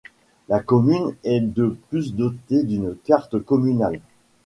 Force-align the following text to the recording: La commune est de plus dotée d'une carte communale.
La 0.49 0.59
commune 0.59 1.13
est 1.23 1.41
de 1.41 1.77
plus 1.91 2.15
dotée 2.15 2.63
d'une 2.63 2.95
carte 3.05 3.37
communale. 3.45 4.01